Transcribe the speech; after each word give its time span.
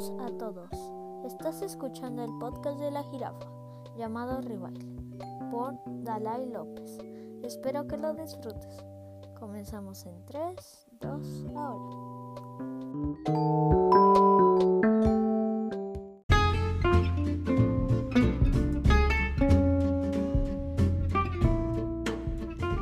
A 0.00 0.30
todos. 0.38 0.70
Estás 1.26 1.60
escuchando 1.60 2.24
el 2.24 2.30
podcast 2.38 2.80
de 2.80 2.90
la 2.90 3.02
jirafa 3.02 3.46
llamado 3.98 4.40
Rival 4.40 4.72
por 5.50 5.74
Dalai 5.84 6.48
López. 6.48 6.96
Espero 7.42 7.86
que 7.86 7.98
lo 7.98 8.14
disfrutes. 8.14 8.82
Comenzamos 9.38 10.06
en 10.06 10.24
3, 10.24 10.86
2, 11.02 11.44
ahora. 11.54 11.96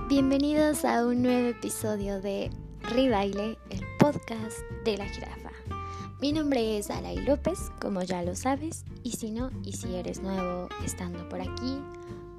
Bienvenidos 0.08 0.84
a 0.84 1.04
un 1.04 1.22
nuevo 1.22 1.48
episodio 1.48 2.20
de 2.20 2.48
Ribaile, 2.94 3.58
el 3.70 3.82
podcast 3.98 4.60
de 4.84 4.98
la 4.98 5.06
jirafa. 5.06 5.50
Mi 6.20 6.32
nombre 6.32 6.78
es 6.78 6.90
Alay 6.90 7.18
López, 7.18 7.70
como 7.80 8.02
ya 8.02 8.24
lo 8.24 8.34
sabes, 8.34 8.84
y 9.04 9.12
si 9.12 9.30
no, 9.30 9.52
y 9.62 9.74
si 9.74 9.94
eres 9.94 10.20
nuevo 10.20 10.68
estando 10.84 11.28
por 11.28 11.40
aquí, 11.40 11.78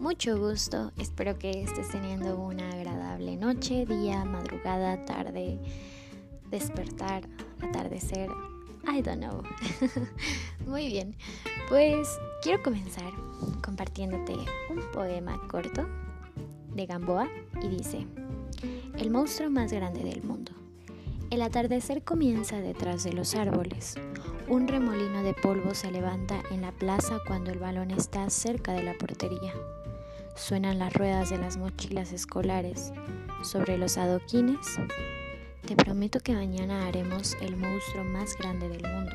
mucho 0.02 0.38
gusto. 0.38 0.92
Espero 0.98 1.40
que 1.40 1.64
estés 1.64 1.88
teniendo 1.88 2.38
una 2.38 2.70
agradable 2.72 3.38
noche, 3.38 3.86
día, 3.86 4.26
madrugada, 4.26 5.06
tarde, 5.06 5.58
despertar, 6.52 7.24
atardecer. 7.62 8.30
I 8.86 9.02
don't 9.02 9.20
know. 9.22 9.44
Muy 10.68 10.88
bien, 10.88 11.16
pues 11.70 12.10
quiero 12.44 12.62
comenzar 12.62 13.14
compartiéndote 13.64 14.34
un 14.70 14.92
poema 14.92 15.40
corto 15.48 15.88
de 16.74 16.86
Gamboa 16.86 17.30
y 17.64 17.70
dice, 17.70 18.06
el 18.98 19.10
monstruo 19.10 19.50
más 19.50 19.72
grande 19.72 20.04
del 20.04 20.22
mundo. 20.22 20.59
El 21.30 21.44
atardecer 21.44 22.02
comienza 22.04 22.60
detrás 22.60 23.04
de 23.04 23.14
los 23.14 23.36
árboles. 23.36 23.94
Un 24.48 24.68
remolino 24.68 25.22
de 25.22 25.36
polvo 25.36 25.76
se 25.76 25.92
levanta 25.92 26.42
en 26.50 26.62
la 26.62 26.72
plaza 26.72 27.20
cuando 27.28 27.52
el 27.52 27.60
balón 27.60 27.92
está 27.92 28.28
cerca 28.32 28.74
de 28.74 28.82
la 28.82 28.96
portería. 28.96 29.54
Suenan 30.36 30.80
las 30.80 30.92
ruedas 30.92 31.30
de 31.30 31.38
las 31.38 31.58
mochilas 31.58 32.14
escolares. 32.14 32.92
Sobre 33.44 33.78
los 33.78 34.00
adoquines, 34.00 34.80
te 35.68 35.76
prometo 35.76 36.20
que 36.20 36.34
mañana 36.34 36.88
haremos 36.88 37.38
el 37.42 37.58
monstruo 37.58 38.04
más 38.06 38.36
grande 38.36 38.68
del 38.68 38.92
mundo. 38.92 39.12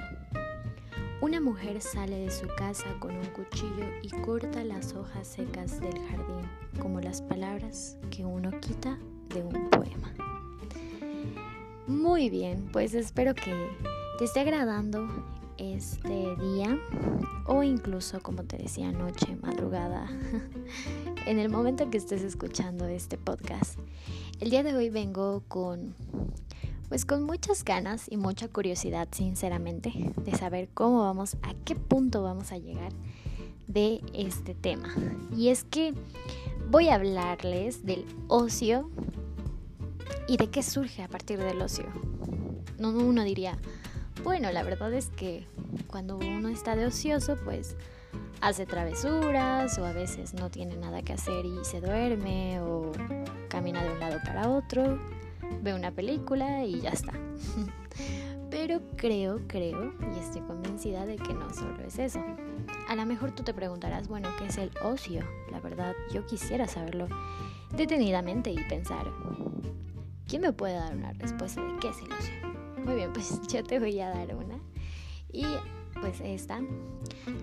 Una 1.20 1.40
mujer 1.40 1.80
sale 1.80 2.16
de 2.18 2.30
su 2.30 2.46
casa 2.56 2.94
con 3.00 3.16
un 3.16 3.26
cuchillo 3.26 3.86
y 4.02 4.10
corta 4.22 4.62
las 4.62 4.94
hojas 4.94 5.26
secas 5.26 5.80
del 5.80 5.98
jardín, 6.06 6.48
como 6.80 7.00
las 7.00 7.22
palabras 7.22 7.96
que 8.12 8.24
uno 8.24 8.52
quita 8.60 9.00
de 9.34 9.42
un 9.42 9.68
poema. 9.68 10.14
Muy 11.86 12.30
bien, 12.30 12.70
pues 12.72 12.94
espero 12.94 13.34
que 13.34 13.52
te 14.18 14.24
esté 14.24 14.40
agradando 14.40 15.06
este 15.58 16.34
día 16.36 16.78
o 17.46 17.62
incluso, 17.62 18.20
como 18.22 18.42
te 18.44 18.56
decía, 18.56 18.90
noche, 18.90 19.36
madrugada, 19.42 20.08
en 21.26 21.38
el 21.38 21.50
momento 21.50 21.90
que 21.90 21.98
estés 21.98 22.22
escuchando 22.22 22.86
este 22.86 23.18
podcast. 23.18 23.78
El 24.40 24.48
día 24.48 24.62
de 24.62 24.74
hoy 24.74 24.88
vengo 24.88 25.42
con 25.46 25.94
pues 26.88 27.04
con 27.04 27.22
muchas 27.22 27.64
ganas 27.64 28.10
y 28.10 28.16
mucha 28.16 28.48
curiosidad, 28.48 29.08
sinceramente, 29.10 29.92
de 30.24 30.34
saber 30.36 30.70
cómo 30.72 31.00
vamos, 31.00 31.36
a 31.42 31.52
qué 31.66 31.74
punto 31.74 32.22
vamos 32.22 32.50
a 32.50 32.56
llegar 32.56 32.92
de 33.66 34.00
este 34.14 34.54
tema. 34.54 34.94
Y 35.36 35.48
es 35.48 35.64
que 35.64 35.92
voy 36.70 36.88
a 36.88 36.94
hablarles 36.94 37.84
del 37.84 38.06
ocio 38.28 38.90
y 40.26 40.36
de 40.36 40.48
qué 40.50 40.62
surge 40.62 41.02
a 41.02 41.08
partir 41.08 41.38
del 41.38 41.60
ocio. 41.60 41.86
No, 42.78 42.90
uno 42.90 43.24
diría, 43.24 43.58
bueno, 44.22 44.50
la 44.52 44.62
verdad 44.62 44.92
es 44.92 45.08
que 45.10 45.46
cuando 45.86 46.16
uno 46.16 46.48
está 46.48 46.76
de 46.76 46.86
ocioso, 46.86 47.36
pues 47.44 47.76
hace 48.40 48.66
travesuras 48.66 49.78
o 49.78 49.84
a 49.84 49.92
veces 49.92 50.34
no 50.34 50.50
tiene 50.50 50.76
nada 50.76 51.02
que 51.02 51.12
hacer 51.12 51.46
y 51.46 51.64
se 51.64 51.80
duerme 51.80 52.60
o 52.60 52.92
camina 53.48 53.82
de 53.82 53.90
un 53.90 54.00
lado 54.00 54.18
para 54.24 54.48
otro 54.50 54.98
ve 55.62 55.74
una 55.74 55.90
película 55.90 56.64
y 56.64 56.80
ya 56.80 56.90
está. 56.90 57.12
Pero 58.50 58.80
creo, 58.96 59.40
creo 59.48 59.94
y 60.14 60.18
estoy 60.18 60.42
convencida 60.42 61.06
de 61.06 61.16
que 61.16 61.34
no 61.34 61.52
solo 61.52 61.80
es 61.84 61.98
eso. 61.98 62.24
A 62.88 62.94
lo 62.94 63.04
mejor 63.04 63.32
tú 63.32 63.42
te 63.42 63.52
preguntarás, 63.52 64.06
bueno, 64.08 64.28
¿qué 64.38 64.46
es 64.46 64.58
el 64.58 64.70
ocio? 64.82 65.22
La 65.50 65.60
verdad, 65.60 65.94
yo 66.12 66.24
quisiera 66.26 66.68
saberlo 66.68 67.08
detenidamente 67.76 68.50
y 68.50 68.58
pensar, 68.68 69.06
¿quién 70.28 70.42
me 70.42 70.52
puede 70.52 70.74
dar 70.74 70.96
una 70.96 71.12
respuesta 71.14 71.62
de 71.62 71.78
qué 71.80 71.88
es 71.88 71.96
ocio? 71.96 72.34
Muy 72.84 72.94
bien, 72.96 73.12
pues 73.12 73.40
yo 73.48 73.62
te 73.64 73.78
voy 73.78 73.98
a 74.00 74.10
dar 74.10 74.34
una. 74.34 74.58
Y 75.32 75.44
pues 76.00 76.20
esta 76.20 76.60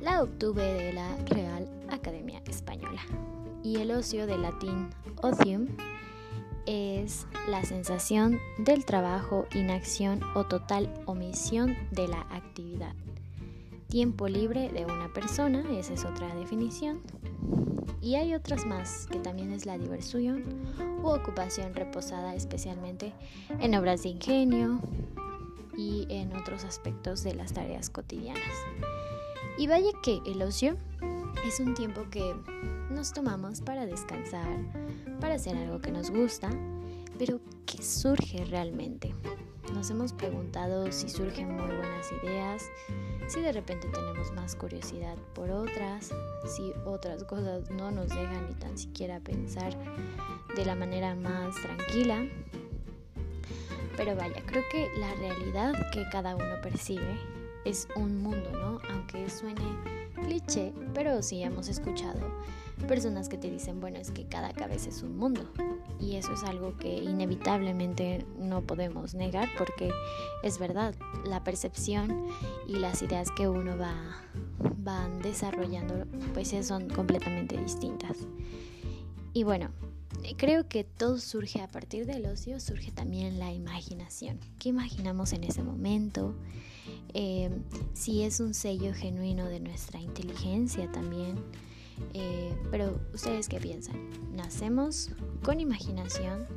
la 0.02 0.22
obtuve 0.22 0.64
de 0.64 0.94
la 0.94 1.16
Real 1.25 1.69
Academia 1.90 2.42
Española. 2.47 3.02
Y 3.64 3.78
el 3.78 3.92
ocio 3.92 4.28
de 4.28 4.38
latín 4.38 4.90
ocium 5.22 5.68
es 6.66 7.28
la 7.50 7.64
sensación 7.64 8.40
del 8.59 8.86
trabajo, 8.86 9.46
inacción 9.53 10.22
o 10.36 10.44
total 10.46 10.94
omisión 11.06 11.75
de 11.92 12.08
la 12.08 12.22
actividad. 12.30 12.94
Tiempo 13.88 14.28
libre 14.28 14.69
de 14.69 14.86
una 14.86 15.12
persona, 15.12 15.63
esa 15.78 15.94
es 15.94 16.06
otra 16.06 16.34
definición. 16.36 17.02
Y 18.02 18.16
hay 18.16 18.34
otras 18.34 18.66
más, 18.66 19.07
que 19.12 19.19
también 19.19 19.52
es 19.52 19.66
la 19.66 19.78
diversión 19.78 20.44
u 21.03 21.07
ocupación 21.09 21.75
reposada 21.75 22.34
especialmente 22.34 23.13
en 23.59 23.75
obras 23.75 24.03
de 24.03 24.09
ingenio 24.09 24.79
y 25.78 26.07
en 26.09 26.35
otros 26.35 26.63
aspectos 26.63 27.24
de 27.24 27.35
las 27.35 27.53
tareas 27.53 27.90
cotidianas. 27.90 28.44
Y 29.57 29.68
vaya 29.68 29.91
que 30.01 30.19
el 30.25 30.41
ocio 30.41 30.78
es 31.46 31.59
un 31.59 31.74
tiempo 31.75 32.01
que 32.09 32.35
nos 32.90 33.13
tomamos 33.13 33.62
para 33.62 33.85
descansar, 33.85 34.57
para 35.19 35.35
hacer 35.35 35.56
algo 35.56 35.80
que 35.80 35.91
nos 35.91 36.09
gusta, 36.09 36.50
pero 37.18 37.40
¿qué 37.66 37.84
surge 37.84 38.46
realmente? 38.46 39.13
Nos 39.74 39.90
hemos 39.91 40.13
preguntado 40.13 40.91
si 40.91 41.09
surgen 41.09 41.56
muy 41.56 41.75
buenas 41.75 42.12
ideas, 42.24 42.63
si 43.31 43.40
de 43.40 43.53
repente 43.53 43.88
tenemos 43.88 44.30
más 44.34 44.58
curiosidad 44.58 45.16
por 45.34 45.50
otras, 45.52 46.14
si 46.46 46.74
otras 46.84 47.24
cosas 47.24 47.69
no 47.72 47.90
nos 47.90 48.09
dejan 48.09 48.50
ni 48.50 48.56
tan 48.56 48.78
siquiera 48.78 49.22
pensar 49.22 49.74
de 50.53 50.66
la 50.66 50.75
manera 50.75 51.16
más 51.16 51.56
tranquila. 51.62 52.25
Pero 53.96 54.18
vaya, 54.18 54.44
creo 54.46 54.64
que 54.69 54.90
la 55.00 55.14
realidad 55.16 55.74
que 55.94 56.03
cada 56.12 56.36
uno 56.36 56.59
percibe 56.62 57.18
es 57.64 57.88
un 57.96 58.22
mundo, 58.22 58.52
¿no? 58.52 58.80
Aunque 58.90 59.30
suene 59.30 59.63
cliché, 60.22 60.74
pero 60.94 61.22
sí 61.22 61.44
hemos 61.44 61.68
escuchado 61.68 62.20
personas 62.88 63.30
que 63.30 63.38
te 63.38 63.50
dicen, 63.50 63.80
bueno, 63.80 63.98
es 63.98 64.12
que 64.12 64.26
cada 64.26 64.54
cabeza 64.54 64.90
es 64.90 65.04
un 65.04 65.18
mundo. 65.18 65.50
Y 66.00 66.16
eso 66.16 66.34
es 66.34 66.44
algo 66.44 66.76
que 66.78 66.96
inevitablemente 66.98 68.26
no 68.40 68.62
podemos 68.62 69.14
negar 69.14 69.50
porque 69.58 69.92
es 70.44 70.58
verdad, 70.58 70.96
la 71.26 71.44
percepción 71.44 72.26
y 72.68 72.78
las 72.78 73.02
ideas 73.02 73.30
que 73.31 73.48
uno 73.48 73.78
va 73.78 73.94
van 74.78 75.22
desarrollando 75.22 76.06
pues 76.34 76.54
son 76.66 76.90
completamente 76.90 77.56
distintas. 77.58 78.18
Y 79.34 79.44
bueno, 79.44 79.70
creo 80.38 80.68
que 80.68 80.84
todo 80.84 81.20
surge 81.20 81.62
a 81.62 81.68
partir 81.68 82.06
del 82.06 82.26
ocio, 82.26 82.60
surge 82.60 82.92
también 82.92 83.40
la 83.40 83.54
imaginación. 83.54 84.40
¿Qué 84.60 84.70
imaginamos 84.70 85.34
en 85.34 85.44
ese 85.44 85.64
momento? 85.64 86.36
Eh, 87.13 87.50
si 87.94 88.24
es 88.24 88.40
un 88.40 88.53
sello 88.53 88.94
genuino 88.94 89.47
de 89.47 89.59
nuestra 89.59 90.00
inteligencia 90.00 90.91
también. 90.91 91.35
Eh, 92.13 92.56
pero 92.72 93.00
ustedes 93.13 93.48
qué 93.48 93.60
piensan? 93.60 93.95
¿Nacemos 94.33 95.12
con 95.44 95.60
imaginación 95.60 96.48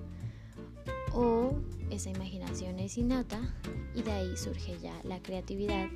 o 1.12 1.52
esa 1.90 2.10
imaginación 2.10 2.78
es 2.78 2.96
innata 2.96 3.54
y 3.94 4.02
de 4.02 4.12
ahí 4.12 4.36
surge 4.36 4.78
ya 4.80 4.98
la 5.04 5.20
creatividad? 5.22 5.88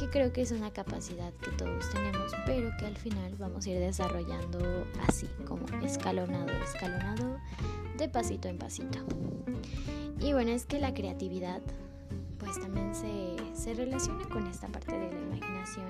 que 0.00 0.08
creo 0.08 0.32
que 0.32 0.40
es 0.40 0.50
una 0.50 0.72
capacidad 0.72 1.32
que 1.34 1.50
todos 1.52 1.90
tenemos, 1.90 2.32
pero 2.46 2.70
que 2.78 2.86
al 2.86 2.96
final 2.96 3.34
vamos 3.36 3.66
a 3.66 3.70
ir 3.70 3.78
desarrollando 3.80 4.86
así, 5.06 5.28
como 5.46 5.66
escalonado, 5.84 6.50
escalonado, 6.64 7.38
de 7.98 8.08
pasito 8.08 8.48
en 8.48 8.56
pasito. 8.56 8.98
Y 10.20 10.32
bueno, 10.32 10.52
es 10.52 10.64
que 10.64 10.78
la 10.78 10.94
creatividad 10.94 11.60
pues 12.40 12.58
también 12.58 12.94
se, 12.94 13.36
se 13.54 13.74
relaciona 13.74 14.28
con 14.28 14.46
esta 14.46 14.66
parte 14.66 14.98
de 14.98 15.12
la 15.12 15.20
imaginación 15.20 15.86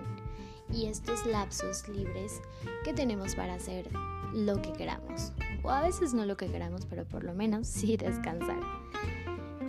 y 0.73 0.87
estos 0.87 1.25
lapsos 1.26 1.88
libres 1.88 2.43
que 2.85 2.93
tenemos 2.93 3.35
para 3.35 3.55
hacer 3.55 3.88
lo 4.32 4.61
que 4.61 4.73
queramos. 4.73 5.32
O 5.62 5.70
a 5.70 5.82
veces 5.82 6.14
no 6.14 6.25
lo 6.25 6.37
que 6.37 6.47
queramos, 6.47 6.87
pero 6.87 7.05
por 7.05 7.25
lo 7.25 7.35
menos 7.35 7.67
sí 7.67 7.97
descansar. 7.97 8.61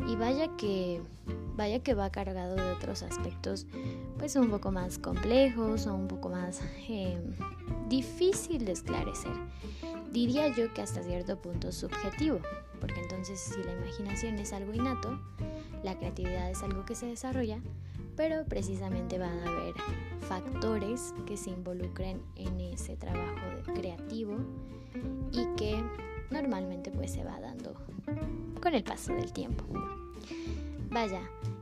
Y 0.07 0.15
vaya 0.15 0.55
que 0.57 1.01
vaya 1.55 1.79
que 1.79 1.93
va 1.93 2.09
cargado 2.09 2.55
de 2.55 2.71
otros 2.71 3.03
aspectos 3.03 3.67
pues 4.17 4.35
un 4.35 4.49
poco 4.49 4.71
más 4.71 4.97
complejos 4.97 5.85
o 5.85 5.93
un 5.93 6.07
poco 6.07 6.29
más 6.29 6.61
eh, 6.89 7.19
difícil 7.87 8.65
de 8.65 8.71
esclarecer. 8.71 9.33
Diría 10.11 10.47
yo 10.47 10.73
que 10.73 10.81
hasta 10.81 11.03
cierto 11.03 11.37
punto 11.37 11.71
subjetivo, 11.71 12.39
porque 12.79 12.99
entonces 12.99 13.39
si 13.39 13.63
la 13.63 13.73
imaginación 13.73 14.39
es 14.39 14.53
algo 14.53 14.73
innato, 14.73 15.19
la 15.83 15.97
creatividad 15.97 16.49
es 16.49 16.61
algo 16.63 16.85
que 16.85 16.95
se 16.95 17.07
desarrolla, 17.07 17.59
pero 18.15 18.45
precisamente 18.45 19.17
van 19.17 19.39
a 19.39 19.47
haber 19.47 19.73
factores 20.27 21.13
que 21.25 21.37
se 21.37 21.49
involucren 21.49 22.21
en 22.35 22.59
ese 22.59 22.95
trabajo 22.95 23.41
creativo 23.73 24.37
y 25.31 25.45
que 25.55 25.83
normalmente 26.29 26.91
pues 26.91 27.11
se 27.11 27.23
va 27.23 27.39
dando 27.39 27.73
con 28.61 28.73
el 28.73 28.83
paso 28.83 29.13
del 29.13 29.31
tiempo. 29.31 29.65
Vaya, 30.89 31.21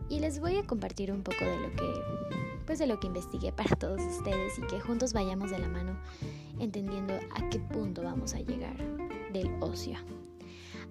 y 0.09 0.19
les 0.19 0.39
voy 0.39 0.57
a 0.57 0.65
compartir 0.65 1.11
un 1.11 1.23
poco 1.23 1.45
de 1.45 1.59
lo 1.59 1.71
que 1.75 1.93
pues 2.65 2.77
de 2.77 2.85
lo 2.85 2.99
que 2.99 3.07
investigué 3.07 3.51
para 3.51 3.75
todos 3.75 3.99
ustedes 3.99 4.59
y 4.59 4.61
que 4.61 4.79
juntos 4.79 5.11
vayamos 5.11 5.49
de 5.49 5.57
la 5.57 5.67
mano 5.67 5.97
entendiendo 6.59 7.15
a 7.35 7.49
qué 7.49 7.59
punto 7.59 8.03
vamos 8.03 8.35
a 8.35 8.41
llegar 8.41 8.77
del 9.33 9.51
ocio. 9.59 9.97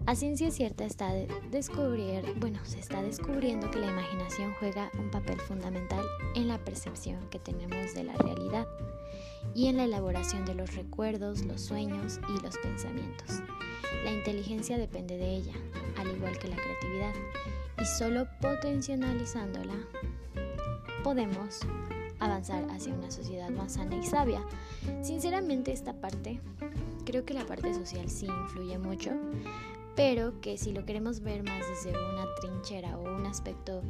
A 0.07 0.15
ciencia 0.15 0.51
cierta 0.51 0.85
está 0.85 1.13
descubrir, 1.51 2.23
bueno, 2.37 2.59
se 2.65 2.81
está 2.81 3.03
descubriendo 3.03 3.71
que 3.71 3.79
la 3.79 3.91
imaginación 3.91 4.55
juega 4.59 4.91
un 4.99 5.11
papel 5.11 5.39
fundamental 5.41 6.05
en 6.35 6.49
la 6.49 6.59
percepción 6.59 7.29
que 7.29 7.39
tenemos 7.39 7.95
de 7.95 8.05
la 8.05 8.15
realidad 8.15 8.67
y 9.55 9.67
en 9.67 9.77
la 9.77 9.85
elaboración 9.85 10.45
de 10.47 10.55
los 10.55 10.75
recuerdos, 10.75 11.45
los 11.45 11.61
sueños 11.61 12.21
y 12.29 12.43
los 12.43 12.57
pensamientos. 12.59 13.43
La 14.05 14.13
inteligencia 14.13 14.79
depende 14.79 15.19
de 15.19 15.29
ella, 15.29 15.55
al 15.99 16.17
igual 16.17 16.39
que 16.39 16.49
la 16.49 16.57
creatividad, 16.57 17.15
y 17.81 17.85
solo 17.85 18.27
potencializándola 18.41 19.75
podemos 21.03 21.61
avanzar 22.21 22.65
hacia 22.71 22.95
una 22.95 23.11
sociedad 23.11 23.51
más 23.51 23.75
sana 23.75 23.97
y 23.97 24.05
sabia. 24.05 24.43
Sinceramente 25.03 25.73
esta 25.73 25.93
parte, 25.95 26.41
creo 27.05 27.25
que 27.25 27.35
la 27.35 27.47
parte 27.47 27.75
social 27.75 28.09
sí 28.09 28.27
influye 28.27 28.79
mucho, 28.79 29.13
pero 29.99 30.41
que 30.41 30.57
si 30.57 30.71
lo 30.71 30.87
queremos 30.87 31.19
ver 31.25 31.43
más 31.43 31.69
desde 31.69 31.91
una 31.91 32.25
trinchera 32.41 32.97
o 32.97 33.17
un 33.17 33.27
aspecto 33.27 33.83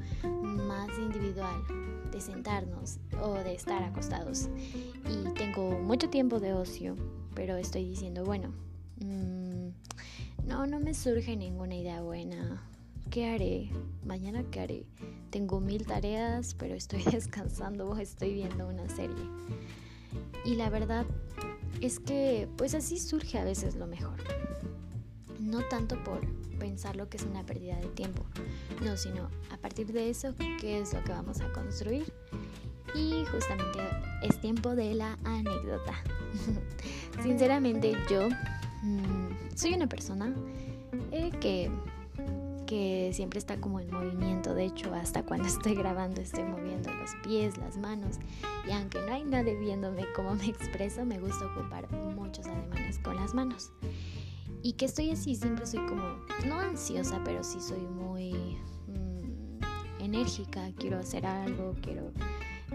más 0.43 0.89
individual, 0.99 1.63
de 2.11 2.19
sentarnos 2.23 2.99
o 3.21 3.35
de 3.35 3.55
estar 3.55 3.83
acostados 3.83 4.49
y 5.07 5.35
tengo 5.35 5.79
mucho 5.79 6.09
tiempo 6.09 6.41
de 6.41 6.55
ocio, 6.55 6.97
pero 7.35 7.59
estoy 7.59 7.85
diciendo, 7.85 8.25
bueno, 8.25 8.55
mmm, 9.01 9.69
no, 10.47 10.67
no 10.67 10.81
me 10.81 10.95
surge 10.95 11.37
ninguna 11.37 11.75
idea 11.75 12.01
buena. 12.01 12.67
¿Qué 13.11 13.27
haré? 13.27 13.69
Mañana 14.03 14.45
qué 14.51 14.61
haré? 14.61 14.87
Tengo 15.29 15.61
mil 15.61 15.85
tareas, 15.87 16.55
pero 16.55 16.75
estoy 16.75 17.03
descansando 17.13 17.87
o 17.87 17.99
estoy 17.99 18.33
viendo 18.33 18.67
una 18.67 18.89
serie. 18.89 19.27
Y 20.47 20.55
la 20.55 20.71
verdad 20.71 21.05
es 21.83 22.01
que 22.01 22.49
pues 22.57 22.75
así 22.75 22.99
surge 22.99 23.37
a 23.37 23.45
veces 23.45 23.75
lo 23.75 23.87
mejor 23.87 24.17
no 25.49 25.63
tanto 25.69 26.03
por 26.05 26.21
pensar 26.59 26.97
lo 26.97 27.09
que 27.09 27.17
es 27.17 27.25
una 27.25 27.45
pérdida 27.45 27.77
de 27.77 27.89
tiempo, 27.89 28.25
no, 28.83 28.97
sino 28.97 29.29
a 29.51 29.57
partir 29.57 29.93
de 29.93 30.11
eso, 30.11 30.35
qué 30.61 30.81
es 30.81 30.93
lo 30.93 31.03
que 31.05 31.13
vamos 31.13 31.41
a 31.41 31.53
construir. 31.53 32.13
Y 32.95 33.25
justamente 33.27 33.81
es 34.23 34.41
tiempo 34.41 34.75
de 34.75 34.95
la 34.95 35.19
anécdota. 35.25 35.93
Sinceramente 37.23 37.95
yo 38.11 38.29
mm, 38.83 39.55
soy 39.55 39.75
una 39.75 39.89
persona 39.89 40.35
eh, 41.13 41.31
que, 41.41 41.71
que 42.67 43.11
siempre 43.13 43.39
está 43.39 43.61
como 43.61 43.81
en 43.81 43.91
movimiento, 43.91 44.55
de 44.55 44.65
hecho 44.65 44.95
hasta 44.95 45.23
cuando 45.23 45.49
estoy 45.49 45.75
grabando 45.75 46.21
estoy 46.21 46.45
moviendo 46.45 46.93
los 46.95 47.11
pies, 47.23 47.59
las 47.59 47.77
manos 47.77 48.17
y 48.67 48.73
aunque 48.73 49.01
no 49.03 49.13
hay 49.13 49.25
nadie 49.25 49.55
viéndome 49.55 50.07
cómo 50.15 50.35
me 50.35 50.47
expreso, 50.49 51.05
me 51.05 51.19
gusta 51.19 51.47
ocupar 51.47 51.91
muchos 51.93 52.47
ademanes 52.47 52.99
con 53.01 53.17
las 53.17 53.35
manos. 53.35 53.71
Y 54.63 54.73
que 54.73 54.87
estoy 54.87 55.11
así, 55.11 55.35
siempre 55.35 55.67
soy 55.67 55.81
como, 55.87 56.03
no 56.47 56.59
ansiosa, 56.59 57.23
pero 57.25 57.45
sí 57.45 57.61
soy 57.61 57.81
muy 57.81 58.59
mm, 58.89 60.03
enérgica, 60.03 60.73
quiero 60.77 60.99
hacer 60.99 61.27
algo, 61.27 61.75
quiero 61.81 62.13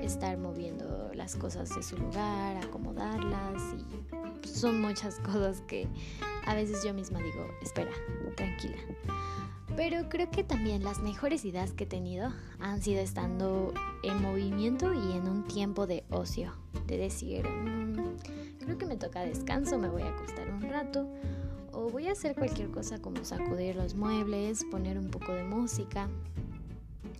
estar 0.02 0.38
moviendo 0.38 1.12
las 1.14 1.36
cosas 1.36 1.74
de 1.76 1.84
su 1.84 1.98
lugar, 1.98 2.58
acomodarlas 2.58 3.62
y 4.44 4.48
son 4.48 4.82
muchas 4.82 5.20
cosas 5.20 5.62
que 5.62 5.88
a 6.46 6.56
veces 6.56 6.84
yo 6.84 6.94
misma 6.94 7.20
digo, 7.20 7.48
espera, 7.62 7.92
tranquila. 8.36 8.78
Pero 9.76 10.08
creo 10.08 10.30
que 10.30 10.44
también 10.44 10.84
las 10.84 11.00
mejores 11.00 11.46
ideas 11.46 11.72
que 11.72 11.86
he 11.86 11.88
tenido 11.88 12.32
han 12.60 12.82
sido 12.82 13.02
estando 13.02 13.74
en 14.04 14.22
movimiento 14.22 14.94
y 14.94 15.14
en 15.14 15.28
un 15.28 15.44
tiempo 15.46 15.88
de 15.88 16.04
ocio, 16.12 16.54
de 16.86 16.98
decir, 16.98 17.48
mm, 17.48 18.18
creo 18.60 18.78
que 18.78 18.86
me 18.86 18.98
toca 18.98 19.22
descanso, 19.22 19.80
me 19.80 19.90
voy 19.90 20.04
a 20.04 20.10
acostar 20.10 20.48
un 20.50 20.62
rato 20.70 21.08
o 21.74 21.90
voy 21.90 22.08
a 22.08 22.14
hacer 22.14 22.36
cualquier 22.36 22.70
cosa 22.70 23.00
como 23.00 23.26
sacudir 23.26 23.76
los 23.76 23.96
muebles, 23.96 24.64
poner 24.66 24.98
un 24.98 25.10
poco 25.10 25.34
de 25.34 25.44
música 25.44 26.10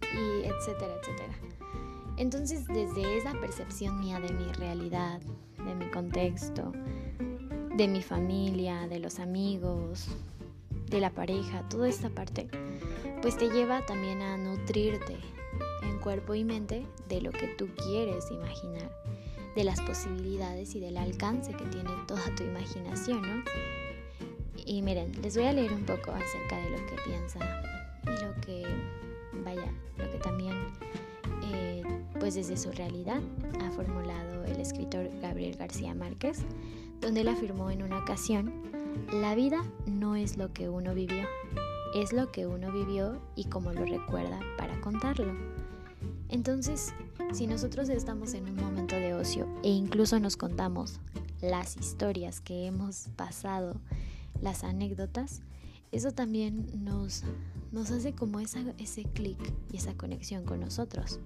y 0.02 0.46
etcétera, 0.46 0.94
etcétera. 1.02 1.34
Entonces 2.18 2.68
desde 2.68 3.18
esa 3.18 3.34
percepción 3.34 4.00
mía 4.00 4.20
de 4.20 4.32
mi 4.34 4.52
realidad, 4.54 5.20
de 5.58 5.76
mi 5.76 5.90
contexto, 5.90 6.72
de 7.76 7.88
mi 7.88 8.04
familia, 8.04 8.88
de 8.88 9.00
los 9.00 9.20
amigos, 9.20 10.08
de 10.88 11.00
la 11.00 11.10
pareja, 11.10 11.68
toda 11.70 11.90
esta 11.90 12.10
parte, 12.10 12.48
pues 13.22 13.36
te 13.36 13.50
lleva 13.50 13.84
también 13.86 14.22
a 14.22 14.38
nutrirte 14.38 15.18
en 15.82 15.98
cuerpo 16.00 16.36
y 16.36 16.44
mente 16.44 16.86
de 17.10 17.22
lo 17.22 17.32
que 17.32 17.48
tú 17.48 17.68
quieres 17.84 18.30
imaginar, 18.30 18.92
de 19.56 19.64
las 19.64 19.82
posibilidades 19.82 20.76
y 20.76 20.80
del 20.80 20.98
alcance 20.98 21.54
que 21.54 21.66
tiene 21.66 21.90
toda 22.08 22.24
tu 22.36 22.44
imaginación, 22.44 23.22
¿no? 23.22 23.44
Y 24.66 24.82
miren, 24.82 25.12
les 25.22 25.36
voy 25.36 25.46
a 25.46 25.54
leer 25.54 25.74
un 25.74 25.84
poco 25.84 26.12
acerca 26.12 26.58
de 26.58 26.70
lo 26.70 26.78
que 26.86 26.96
piensa 27.06 27.40
y 28.04 28.24
lo 28.24 28.34
que, 28.42 28.64
vaya, 29.44 29.72
lo 29.98 30.10
que 30.10 30.18
también, 30.20 30.54
eh, 31.44 31.84
pues 32.20 32.36
desde 32.36 32.56
su 32.56 32.72
realidad 32.72 33.22
ha 33.62 33.72
formulado 33.72 34.46
el 34.46 34.60
escritor 34.60 35.10
Gabriel 35.22 35.58
García 35.58 35.94
Márquez, 35.94 36.40
donde 37.02 37.22
él 37.22 37.28
afirmó 37.28 37.72
en 37.72 37.84
una 37.84 38.00
ocasión, 38.00 38.54
la 39.12 39.36
vida 39.36 39.64
no 39.86 40.16
es 40.16 40.38
lo 40.38 40.54
que 40.54 40.70
uno 40.70 40.94
vivió, 40.94 41.28
es 41.96 42.14
lo 42.14 42.32
que 42.32 42.48
uno 42.48 42.72
vivió 42.72 43.22
y 43.36 43.46
cómo 43.46 43.74
lo 43.74 43.86
recuerda 43.86 44.40
para 44.58 44.80
contarlo. 44.82 45.34
Entonces, 46.30 46.94
si 47.34 47.48
nosotros 47.48 47.90
estamos 47.90 48.34
en 48.34 48.50
un 48.50 48.56
momento 48.56 48.96
de 48.96 49.14
ocio 49.14 49.48
e 49.62 49.70
incluso 49.70 50.20
nos 50.20 50.38
contamos 50.38 51.00
las 51.42 51.76
historias 51.78 52.40
que 52.42 52.66
hemos 52.66 53.10
pasado 53.16 53.76
las 54.44 54.64
anécdotas, 54.64 55.42
eso 55.92 56.12
también 56.12 56.68
nos, 56.84 57.24
nos 57.72 57.90
hace 57.92 58.14
como 58.14 58.40
esa, 58.40 58.62
ese 58.78 59.04
clic 59.04 59.40
y 59.72 59.78
esa 59.78 59.96
conexión 59.96 60.44
con 60.44 60.60
nosotros. 60.60 61.20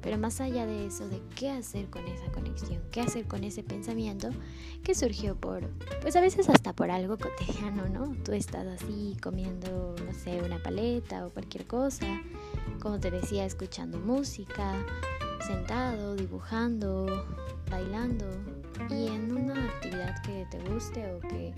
Pero 0.00 0.16
más 0.18 0.40
allá 0.40 0.64
de 0.66 0.86
eso, 0.86 1.08
de 1.08 1.20
qué 1.34 1.50
hacer 1.50 1.88
con 1.88 2.06
esa 2.06 2.30
conexión, 2.30 2.80
qué 2.92 3.00
hacer 3.00 3.26
con 3.26 3.42
ese 3.42 3.64
pensamiento 3.64 4.28
que 4.84 4.94
surgió 4.94 5.34
por, 5.34 5.68
pues 6.02 6.14
a 6.14 6.20
veces 6.20 6.48
hasta 6.48 6.72
por 6.72 6.90
algo 6.90 7.18
cotidiano, 7.18 7.88
¿no? 7.88 8.14
Tú 8.22 8.32
estás 8.32 8.66
así 8.66 9.16
comiendo, 9.20 9.96
no 10.04 10.12
sé, 10.12 10.40
una 10.42 10.62
paleta 10.62 11.26
o 11.26 11.30
cualquier 11.30 11.66
cosa, 11.66 12.22
como 12.80 13.00
te 13.00 13.10
decía, 13.10 13.44
escuchando 13.44 13.98
música, 13.98 14.84
sentado, 15.46 16.14
dibujando, 16.14 17.24
bailando 17.68 18.61
y 18.90 19.08
en 19.08 19.36
una 19.36 19.64
actividad 19.64 20.22
que 20.22 20.46
te 20.50 20.58
guste 20.70 21.12
o 21.12 21.20
que 21.20 21.54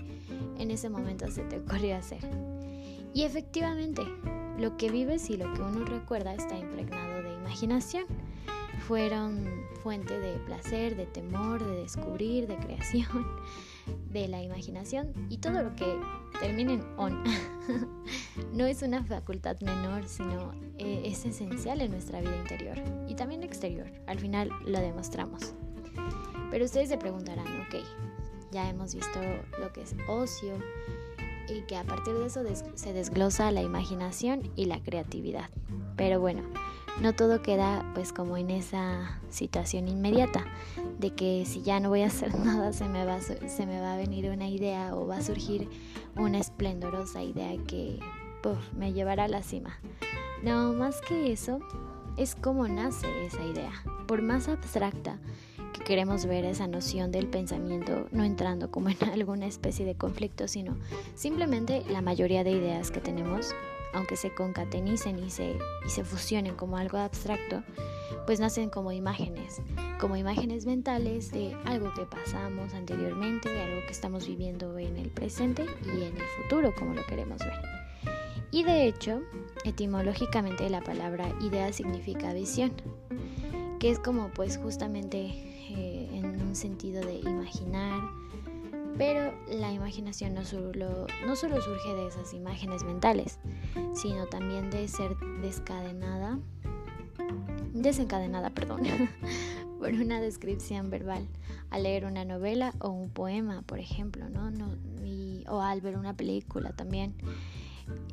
en 0.59 0.71
ese 0.71 0.89
momento 0.89 1.29
se 1.31 1.43
te 1.43 1.59
ocurrió 1.59 1.97
hacer. 1.97 2.19
Y 3.13 3.23
efectivamente, 3.23 4.03
lo 4.59 4.77
que 4.77 4.89
vives 4.89 5.29
y 5.29 5.37
lo 5.37 5.53
que 5.53 5.61
uno 5.61 5.85
recuerda 5.85 6.33
está 6.33 6.57
impregnado 6.57 7.23
de 7.23 7.33
imaginación. 7.33 8.05
Fueron 8.87 9.47
fuente 9.81 10.19
de 10.19 10.37
placer, 10.39 10.95
de 10.95 11.05
temor, 11.05 11.65
de 11.65 11.81
descubrir, 11.81 12.47
de 12.47 12.57
creación, 12.57 13.25
de 14.11 14.27
la 14.27 14.41
imaginación 14.41 15.13
y 15.29 15.37
todo 15.37 15.63
lo 15.63 15.75
que 15.75 15.97
termine 16.39 16.73
en 16.73 16.83
on. 16.97 17.23
no 18.53 18.65
es 18.65 18.81
una 18.81 19.03
facultad 19.03 19.59
menor, 19.61 20.07
sino 20.07 20.53
eh, 20.77 21.03
es 21.05 21.25
esencial 21.25 21.81
en 21.81 21.91
nuestra 21.91 22.19
vida 22.19 22.35
interior 22.35 22.77
y 23.07 23.15
también 23.15 23.43
exterior. 23.43 23.91
Al 24.07 24.19
final 24.19 24.49
lo 24.65 24.79
demostramos. 24.79 25.53
Pero 26.51 26.65
ustedes 26.65 26.89
se 26.89 26.97
preguntarán, 26.97 27.47
ok, 27.61 27.83
ya 28.51 28.69
hemos 28.69 28.95
visto 28.95 29.19
lo 29.59 29.71
que 29.73 29.81
es 29.81 29.95
ocio 30.07 30.53
y 31.49 31.61
que 31.61 31.77
a 31.77 31.83
partir 31.83 32.13
de 32.13 32.27
eso 32.27 32.41
se 32.75 32.93
desglosa 32.93 33.51
la 33.51 33.61
imaginación 33.61 34.51
y 34.55 34.65
la 34.65 34.81
creatividad. 34.81 35.49
Pero 35.95 36.19
bueno, 36.19 36.43
no 37.01 37.13
todo 37.13 37.41
queda 37.41 37.85
pues 37.93 38.13
como 38.13 38.37
en 38.37 38.51
esa 38.51 39.19
situación 39.29 39.87
inmediata 39.87 40.45
de 40.99 41.13
que 41.13 41.45
si 41.45 41.61
ya 41.61 41.79
no 41.79 41.89
voy 41.89 42.03
a 42.03 42.07
hacer 42.07 42.33
nada 42.39 42.71
se 42.73 42.87
me 42.87 43.05
va, 43.05 43.19
se 43.21 43.65
me 43.65 43.81
va 43.81 43.93
a 43.93 43.97
venir 43.97 44.29
una 44.29 44.47
idea 44.47 44.95
o 44.95 45.07
va 45.07 45.17
a 45.17 45.21
surgir 45.21 45.69
una 46.15 46.39
esplendorosa 46.39 47.21
idea 47.21 47.51
que 47.67 47.99
me 48.77 48.93
llevará 48.93 49.23
a 49.23 49.27
la 49.27 49.41
cima. 49.41 49.79
No, 50.43 50.73
más 50.73 51.01
que 51.01 51.31
eso, 51.31 51.59
es 52.17 52.35
como 52.35 52.67
nace 52.67 53.07
esa 53.25 53.43
idea. 53.43 53.71
Por 54.07 54.21
más 54.21 54.47
abstracta 54.47 55.19
queremos 55.85 56.25
ver 56.25 56.45
esa 56.45 56.67
noción 56.67 57.11
del 57.11 57.27
pensamiento 57.27 58.07
no 58.11 58.23
entrando 58.23 58.71
como 58.71 58.89
en 58.89 58.97
alguna 59.13 59.45
especie 59.45 59.85
de 59.85 59.95
conflicto, 59.95 60.47
sino 60.49 60.75
simplemente 61.13 61.83
la 61.89 62.01
mayoría 62.01 62.43
de 62.43 62.51
ideas 62.51 62.91
que 62.91 62.99
tenemos, 62.99 63.55
aunque 63.93 64.17
se 64.17 64.33
concatenicen 64.33 65.23
y 65.23 65.29
se, 65.29 65.57
y 65.85 65.89
se 65.89 66.03
fusionen 66.03 66.55
como 66.55 66.77
algo 66.77 66.97
abstracto, 66.97 67.63
pues 68.25 68.39
nacen 68.39 68.69
como 68.69 68.91
imágenes, 68.91 69.61
como 69.99 70.17
imágenes 70.17 70.65
mentales 70.65 71.31
de 71.31 71.55
algo 71.65 71.93
que 71.93 72.05
pasamos 72.05 72.73
anteriormente, 72.73 73.49
de 73.49 73.61
algo 73.61 73.85
que 73.85 73.91
estamos 73.91 74.27
viviendo 74.27 74.77
en 74.79 74.97
el 74.97 75.09
presente 75.09 75.65
y 75.85 76.01
en 76.01 76.17
el 76.17 76.27
futuro, 76.41 76.73
como 76.77 76.95
lo 76.95 77.05
queremos 77.05 77.39
ver. 77.39 77.61
Y 78.49 78.63
de 78.63 78.87
hecho, 78.87 79.21
etimológicamente 79.63 80.67
la 80.69 80.81
palabra 80.81 81.27
idea 81.41 81.71
significa 81.71 82.33
visión, 82.33 82.71
que 83.79 83.91
es 83.91 83.99
como 83.99 84.29
pues 84.29 84.57
justamente 84.57 85.54
en 85.54 85.54
sentido 86.55 87.05
de 87.05 87.19
imaginar, 87.19 88.01
pero 88.97 89.33
la 89.49 89.71
imaginación 89.71 90.33
no 90.33 90.45
solo, 90.45 91.07
no 91.25 91.35
solo 91.35 91.61
surge 91.61 91.93
de 91.93 92.07
esas 92.07 92.33
imágenes 92.33 92.83
mentales, 92.83 93.39
sino 93.93 94.27
también 94.27 94.69
de 94.69 94.87
ser 94.87 95.15
descadenada, 95.41 96.39
desencadenada, 97.73 98.49
perdón, 98.51 98.83
por 99.79 99.89
una 99.89 100.21
descripción 100.21 100.89
verbal 100.89 101.27
al 101.69 101.83
leer 101.83 102.05
una 102.05 102.23
novela 102.23 102.73
o 102.79 102.89
un 102.89 103.09
poema, 103.09 103.61
por 103.63 103.79
ejemplo, 103.79 104.29
¿no? 104.29 104.49
no 104.49 104.69
o 105.47 105.61
al 105.61 105.81
ver 105.81 105.97
una 105.97 106.15
película 106.15 106.71
también. 106.71 107.13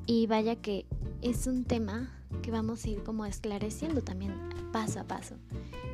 Y 0.06 0.26
vaya 0.26 0.56
que 0.56 0.87
es 1.22 1.46
un 1.46 1.64
tema 1.64 2.11
que 2.40 2.50
vamos 2.50 2.84
a 2.84 2.90
ir 2.90 3.02
como 3.02 3.26
esclareciendo 3.26 4.02
también 4.02 4.32
paso 4.72 5.00
a 5.00 5.04
paso. 5.04 5.36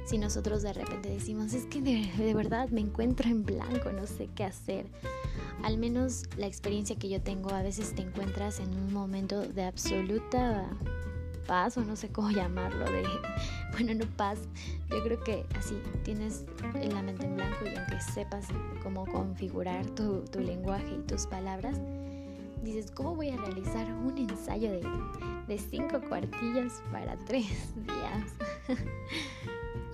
Si 0.06 0.16
nosotros 0.16 0.62
de 0.62 0.72
repente 0.72 1.10
decimos, 1.10 1.52
es 1.52 1.66
que 1.66 1.82
de, 1.82 2.34
verdad 2.34 2.70
me 2.70 2.80
encuentro 2.80 3.28
en 3.28 3.44
blanco, 3.44 3.92
no 3.92 4.06
sé 4.06 4.28
qué 4.34 4.44
hacer. 4.44 4.86
Al 5.62 5.76
menos 5.76 6.24
la 6.38 6.46
experiencia 6.46 6.96
que 6.96 7.08
yo 7.08 7.20
tengo, 7.20 7.50
a 7.50 7.62
veces 7.62 7.94
te 7.94 8.02
encuentras 8.02 8.60
en 8.60 8.70
un 8.70 8.92
momento 8.92 9.42
de 9.42 9.64
absoluta 9.64 10.66
paz 11.46 11.76
o 11.76 11.84
no 11.84 11.96
sé 11.96 12.08
cómo 12.08 12.30
llamarlo, 12.32 12.84
de, 12.90 13.02
bueno, 13.72 13.94
no 13.94 14.06
paz, 14.16 14.38
yo 14.88 15.02
creo 15.02 15.22
que 15.24 15.44
así 15.58 15.74
tienes 16.04 16.44
la 16.74 17.02
mente 17.02 17.26
en 17.26 17.36
blanco 17.36 17.64
y 17.64 17.76
aunque 17.76 18.00
sepas 18.00 18.46
cómo 18.82 19.04
configurar 19.06 19.84
tu, 19.90 20.24
tu 20.24 20.40
lenguaje 20.40 20.94
y 20.94 21.06
tus 21.06 21.26
palabras, 21.26 21.78
dices, 22.62 22.90
¿cómo 22.90 23.14
voy 23.14 23.30
a 23.30 23.36
realizar 23.36 23.92
un 23.92 24.16
ensayo 24.18 24.70
de, 24.70 24.82
de 25.46 25.58
cinco 25.58 26.00
cuartillas 26.08 26.82
para 26.92 27.16
tres 27.18 27.74
días? 27.76 28.34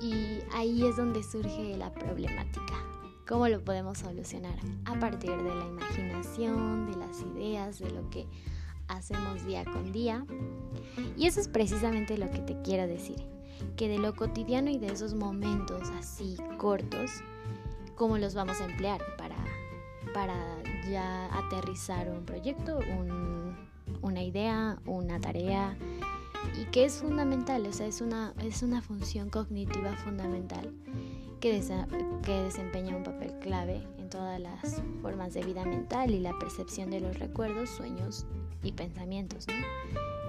y 0.01 0.41
ahí 0.53 0.87
es 0.87 0.97
donde 0.97 1.23
surge 1.23 1.77
la 1.77 1.93
problemática. 1.93 2.75
¿Cómo 3.27 3.49
lo 3.49 3.65
podemos 3.65 3.99
solucionar? 3.99 4.59
A 4.85 4.99
partir 4.99 5.31
de 5.31 5.55
la 5.55 5.65
imaginación, 5.65 6.91
de 6.91 6.97
las 6.97 7.23
ideas, 7.23 7.79
de 7.79 7.91
lo 7.91 8.11
que 8.11 8.27
hacemos 8.89 9.45
día 9.47 9.65
con 9.65 9.93
día. 9.93 10.27
Y 11.17 11.27
eso 11.27 11.41
es 11.41 11.49
precisamente 11.49 12.19
lo 12.19 12.31
que 12.31 12.41
te 12.41 12.61
quiero 12.63 12.87
decir, 12.87 13.27
que 13.77 13.89
de 13.89 13.99
lo 13.99 14.15
cotidiano 14.15 14.71
y 14.71 14.79
de 14.79 14.89
esos 14.89 15.15
momentos 15.15 15.89
así 15.99 16.37
cortos, 16.59 17.11
¿cómo 17.95 18.19
los 18.19 18.35
vamos 18.35 18.61
a 18.61 18.67
emplear 18.67 19.01
para, 19.17 19.37
para 20.13 20.64
ya 20.91 21.27
aterrizar 21.37 22.09
un 22.09 22.25
proyecto, 22.25 22.79
una 24.03 24.23
idea, 24.23 24.79
una 24.87 25.21
tarea 25.21 25.77
y 26.61 26.65
que 26.67 26.85
es 26.85 26.95
fundamental, 26.95 27.67
o 27.67 27.73
sea, 27.73 27.87
es 27.87 28.01
una, 28.01 28.35
es 28.43 28.63
una 28.63 28.83
función 28.83 29.31
cognitiva 29.31 29.97
fundamental 29.97 30.73
que, 31.41 31.61
que 32.23 32.33
desempeña 32.43 32.97
un 32.97 33.03
papel 33.03 33.39
clave 33.41 33.87
en 33.99 34.09
todas 34.09 34.41
las 34.41 34.83
formas 35.03 35.35
de 35.35 35.43
vida 35.43 35.65
mental 35.65 36.11
y 36.11 36.21
la 36.21 36.39
percepción 36.39 36.91
de 36.91 37.01
los 37.01 37.19
recuerdos, 37.19 37.71
sueños 37.71 38.27
y 38.63 38.73
pensamientos, 38.73 39.47
¿no? 39.49 39.55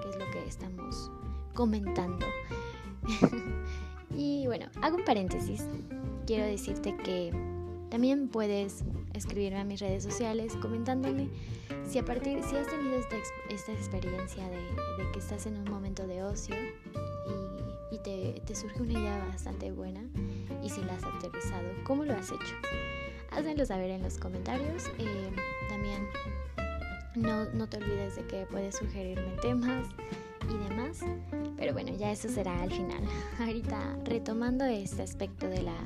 Que 0.02 0.10
es 0.10 0.16
lo 0.18 0.30
que 0.32 0.48
estamos 0.48 1.12
comentando. 1.54 2.26
y 4.16 4.46
bueno, 4.48 4.68
hago 4.82 4.98
un 4.98 5.06
paréntesis. 5.06 5.66
Quiero 6.26 6.46
decirte 6.46 6.96
que 6.98 7.32
también 7.90 8.28
puedes 8.28 8.84
escribirme 9.16 9.60
a 9.60 9.64
mis 9.64 9.80
redes 9.80 10.04
sociales 10.04 10.54
comentándome 10.62 11.30
si 11.88 12.00
a 12.00 12.06
partir, 12.06 12.44
si 12.44 12.56
has 12.56 12.68
tenido 12.68 12.98
esta, 12.98 13.16
esta 13.50 13.72
experiencia 13.72 14.48
de, 14.50 15.12
que 15.12 15.20
estás 15.20 15.46
en 15.46 15.58
un 15.58 15.66
momento 15.66 16.06
de 16.08 16.24
ocio 16.24 16.56
y, 17.92 17.98
te, 18.00 18.56
surge 18.56 18.82
una 18.82 18.94
idea 18.94 19.26
bastante 19.26 19.72
buena 19.72 20.02
y 20.64 20.70
si 20.70 20.82
la 20.82 20.94
has 20.94 21.04
aterrizado, 21.04 21.68
¿cómo 21.84 22.06
lo 22.06 22.14
has 22.14 22.30
hecho? 22.30 22.56
Házmelo 23.32 23.66
saber 23.66 23.90
en 23.90 24.02
los 24.02 24.18
comentarios. 24.18 24.86
Eh, 24.98 25.30
también 25.70 26.08
no, 27.16 27.46
no 27.54 27.68
te 27.68 27.78
olvides 27.78 28.16
de 28.16 28.26
que 28.26 28.46
puedes 28.46 28.76
sugerirme 28.76 29.36
temas 29.42 29.88
y 30.50 30.70
demás. 30.70 31.00
Pero 31.58 31.74
bueno, 31.74 31.96
ya 31.96 32.12
eso 32.12 32.30
será 32.30 32.62
al 32.62 32.72
final. 32.72 33.04
Ahorita 33.40 33.98
retomando 34.04 34.66
este 34.66 35.02
aspecto 35.02 35.48
de 35.48 35.64
la 35.64 35.78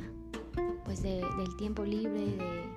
pues 0.85 1.03
del 1.03 1.55
tiempo 1.57 1.83
libre, 1.83 2.19
de, 2.19 2.69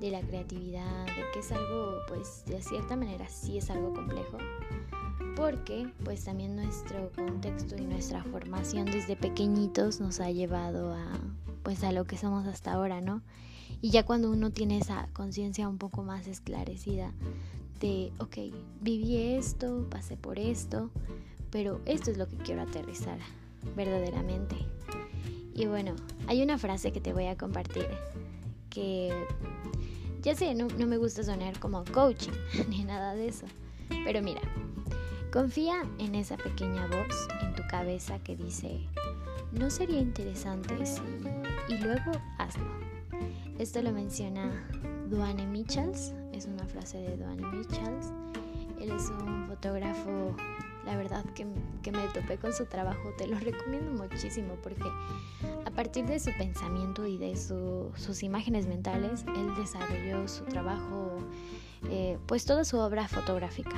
la 0.00 0.20
creatividad, 0.20 1.06
de 1.06 1.22
que 1.32 1.40
es 1.40 1.52
algo, 1.52 1.98
pues 2.08 2.44
de 2.46 2.62
cierta 2.62 2.96
manera 2.96 3.28
sí 3.28 3.58
es 3.58 3.70
algo 3.70 3.92
complejo, 3.92 4.38
porque 5.36 5.88
pues 6.04 6.24
también 6.24 6.56
nuestro 6.56 7.10
contexto 7.14 7.76
y 7.76 7.86
nuestra 7.86 8.22
formación 8.24 8.86
desde 8.86 9.16
pequeñitos 9.16 10.00
nos 10.00 10.20
ha 10.20 10.30
llevado 10.30 10.94
a 10.94 11.18
pues 11.62 11.82
a 11.82 11.90
lo 11.90 12.04
que 12.04 12.16
somos 12.16 12.46
hasta 12.46 12.72
ahora, 12.72 13.00
¿no? 13.00 13.22
Y 13.82 13.90
ya 13.90 14.04
cuando 14.04 14.30
uno 14.30 14.50
tiene 14.50 14.78
esa 14.78 15.08
conciencia 15.12 15.68
un 15.68 15.78
poco 15.78 16.04
más 16.04 16.28
esclarecida 16.28 17.12
de, 17.80 18.12
ok, 18.20 18.36
viví 18.80 19.16
esto, 19.34 19.86
pasé 19.90 20.16
por 20.16 20.38
esto, 20.38 20.90
pero 21.50 21.80
esto 21.84 22.12
es 22.12 22.18
lo 22.18 22.28
que 22.28 22.36
quiero 22.36 22.62
aterrizar 22.62 23.18
verdaderamente. 23.74 24.56
Y 25.54 25.66
bueno, 25.66 25.96
hay 26.28 26.42
una 26.42 26.56
frase 26.56 26.92
que 26.92 27.00
te 27.00 27.12
voy 27.12 27.26
a 27.26 27.36
compartir 27.36 27.88
que 28.70 29.12
ya 30.22 30.34
sé, 30.34 30.54
no, 30.54 30.68
me 30.68 30.96
gusta 30.96 31.22
sonar 31.22 31.58
como 31.58 31.84
coaching 31.92 32.32
ni 32.68 32.84
nada 32.84 33.14
de 33.14 33.28
eso. 33.28 33.46
Pero 34.04 34.22
mira, 34.22 34.40
confía 35.32 35.84
en 35.98 36.14
esa 36.14 36.36
pequeña 36.36 36.86
voz 36.86 37.28
en 37.42 37.54
tu 37.54 37.62
cabeza 37.68 38.18
que 38.20 38.36
dice, 38.36 38.80
¿no 39.52 39.70
sería 39.70 40.00
interesante 40.00 40.84
si... 40.84 41.00
y 41.68 41.78
luego 41.78 42.12
hazlo? 42.38 42.66
Esto 43.58 43.80
lo 43.82 43.92
menciona 43.92 44.50
Duane 45.08 45.46
Michels, 45.46 46.12
es 46.32 46.46
una 46.46 46.66
frase 46.66 46.98
de 46.98 47.16
Duane 47.16 47.46
Michels. 47.46 48.12
Él 48.80 48.90
es 48.90 49.08
un 49.08 49.46
fotógrafo 49.46 50.36
la 50.86 50.96
verdad 50.96 51.24
que, 51.34 51.44
me 51.44 52.08
topé 52.14 52.38
con 52.38 52.52
su 52.52 52.66
trabajo, 52.66 53.10
te 53.18 53.26
lo 53.26 53.38
recomiendo 53.38 53.92
muchísimo 54.02 54.54
porque 54.62 54.88
a 55.64 55.70
partir 55.70 56.06
de 56.06 56.18
su 56.18 56.30
pensamiento 56.38 57.06
y 57.06 57.18
de 57.18 57.36
sus 57.36 58.22
imágenes 58.22 58.66
mentales, 58.66 59.24
él 59.36 59.54
desarrolló 59.56 60.26
su 60.28 60.44
trabajo, 60.44 61.18
eh, 61.90 62.18
pues 62.26 62.44
toda 62.44 62.64
su 62.64 62.78
obra 62.78 63.08
fotográfica. 63.08 63.76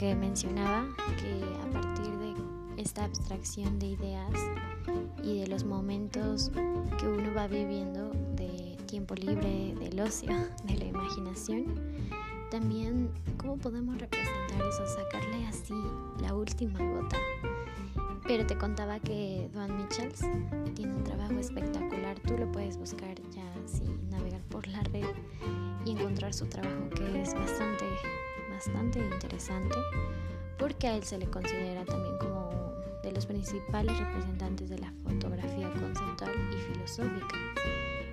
Que 0.00 0.14
mencionaba 0.14 0.86
que 1.18 1.44
a 1.60 1.72
partir 1.78 2.10
de 2.16 2.34
esta 2.80 3.04
abstracción 3.04 3.78
de 3.78 3.88
ideas 3.88 4.32
y 5.22 5.40
de 5.40 5.46
los 5.46 5.64
momentos 5.64 6.50
que 6.98 7.06
uno 7.06 7.34
va 7.36 7.46
viviendo 7.48 8.08
de 8.34 8.78
tiempo 8.86 9.14
libre, 9.14 9.74
del 9.78 10.00
ocio, 10.00 10.30
de 10.64 10.76
la 10.76 10.84
imaginación, 10.86 11.66
también 12.50 13.10
cómo 13.36 13.58
podemos 13.58 13.98
representar 13.98 14.62
eso, 14.66 14.86
sacarle 14.86 15.46
así 15.46 15.74
la 16.22 16.34
última 16.34 16.78
gota. 16.78 17.18
Pero 18.26 18.46
te 18.46 18.56
contaba 18.56 19.00
que 19.00 19.50
Duane 19.52 19.74
Michels 19.74 20.22
tiene 20.74 20.94
un 20.94 21.04
trabajo 21.04 21.34
espectacular, 21.34 22.18
tú 22.20 22.38
lo 22.38 22.50
puedes 22.50 22.78
buscar 22.78 23.20
ya 23.32 23.44
así, 23.66 23.84
navegar 24.10 24.40
por 24.44 24.66
la 24.66 24.82
red 24.84 25.14
y 25.84 25.90
encontrar 25.90 26.32
su 26.32 26.46
trabajo 26.46 26.88
que 26.96 27.20
es 27.20 27.34
bastante, 27.34 27.84
bastante 28.60 28.98
interesante 28.98 29.74
porque 30.58 30.86
a 30.86 30.96
él 30.96 31.02
se 31.02 31.16
le 31.16 31.24
considera 31.30 31.82
también 31.86 32.18
como 32.18 32.74
de 33.02 33.10
los 33.10 33.24
principales 33.24 33.98
representantes 33.98 34.68
de 34.68 34.78
la 34.78 34.92
fotografía 35.02 35.70
conceptual 35.80 36.32
y 36.52 36.70
filosófica, 36.70 37.38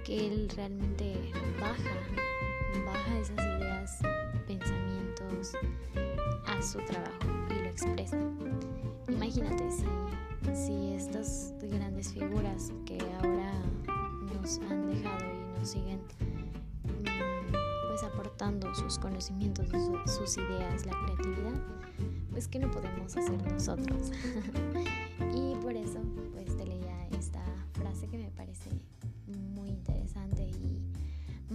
que 0.06 0.28
él 0.28 0.50
realmente 0.56 1.34
baja, 1.60 1.92
baja 2.86 3.20
esas 3.20 3.46
ideas, 3.60 4.00
pensamientos 4.48 5.52
a 6.46 6.62
su 6.62 6.78
trabajo 6.78 7.28
y 7.50 7.64
lo 7.64 7.70
expresa. 7.70 8.18
Imagínate 9.10 9.70
si, 9.70 9.86
si 10.56 10.94
estas 10.94 11.56
grandes 11.60 12.14
figuras 12.14 12.72
que 12.86 13.00
ahora 13.22 13.52
nos 14.34 14.60
han 14.60 14.88
dejado 14.88 15.26
y 15.26 15.60
nos 15.60 15.70
siguen 15.72 16.00
sus 18.76 19.00
conocimientos, 19.00 19.68
sus 20.06 20.38
ideas, 20.38 20.86
la 20.86 20.94
creatividad, 21.06 21.54
pues 22.30 22.48
que 22.48 22.60
no 22.60 22.70
podemos 22.70 23.18
hacer 23.18 23.52
nosotros. 23.52 24.12
y 25.34 25.56
por 25.56 25.76
eso 25.76 26.00
pues 26.34 26.56
te 26.56 26.66
leía 26.66 27.08
esta 27.18 27.44
frase 27.74 28.08
que 28.08 28.18
me 28.18 28.30
parece 28.32 28.70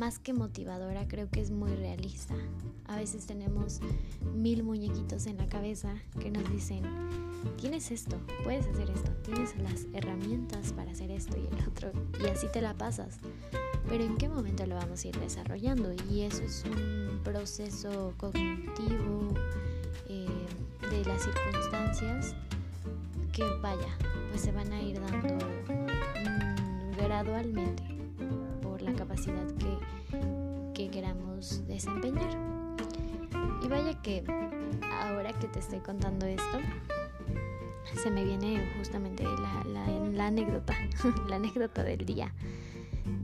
más 0.02 0.18
que 0.18 0.32
motivadora 0.32 1.06
creo 1.06 1.30
que 1.30 1.40
es 1.40 1.52
muy 1.52 1.70
realista. 1.76 2.34
A 2.88 2.96
veces 2.96 3.24
tenemos 3.24 3.78
mil 4.34 4.64
muñequitos 4.64 5.26
en 5.26 5.36
la 5.36 5.46
cabeza 5.46 5.94
que 6.18 6.28
nos 6.28 6.50
dicen, 6.50 6.82
tienes 7.56 7.92
esto, 7.92 8.18
puedes 8.42 8.66
hacer 8.66 8.90
esto, 8.90 9.12
tienes 9.22 9.56
las 9.58 9.86
herramientas 9.94 10.72
para 10.72 10.90
hacer 10.90 11.12
esto 11.12 11.36
y 11.36 11.46
el 11.46 11.68
otro, 11.68 11.92
y 12.20 12.26
así 12.26 12.48
te 12.52 12.60
la 12.60 12.74
pasas. 12.74 13.18
Pero 13.88 14.02
en 14.02 14.16
qué 14.16 14.28
momento 14.28 14.66
lo 14.66 14.74
vamos 14.74 15.04
a 15.04 15.08
ir 15.08 15.16
desarrollando? 15.20 15.92
Y 16.10 16.22
eso 16.22 16.42
es 16.42 16.64
un 16.64 17.20
proceso 17.22 18.12
cognitivo 18.16 19.32
eh, 20.08 20.26
de 20.90 21.04
las 21.04 21.22
circunstancias 21.22 22.34
que 23.32 23.44
vaya, 23.60 23.96
pues 24.30 24.42
se 24.42 24.50
van 24.50 24.72
a 24.72 24.82
ir 24.82 25.00
dando 25.00 25.46
mm, 25.68 26.96
gradualmente 26.96 27.92
capacidad 29.12 29.46
que, 29.58 30.74
que 30.74 30.90
queramos 30.90 31.66
desempeñar. 31.66 32.30
Y 33.62 33.68
vaya 33.68 34.00
que 34.00 34.24
ahora 34.90 35.32
que 35.34 35.48
te 35.48 35.58
estoy 35.58 35.80
contando 35.80 36.26
esto, 36.26 36.58
se 38.02 38.10
me 38.10 38.24
viene 38.24 38.72
justamente 38.78 39.24
la, 39.24 40.26
anécdota, 40.26 40.74
la 41.28 41.36
anécdota 41.36 41.82
del 41.82 42.04
día, 42.06 42.32